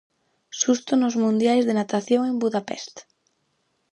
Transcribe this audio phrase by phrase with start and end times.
[0.59, 2.95] Susto nos mundiais de natación en Budapest.